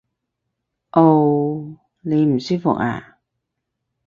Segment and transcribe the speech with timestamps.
[0.93, 1.03] 嗷！
[1.99, 3.19] 你唔舒服呀？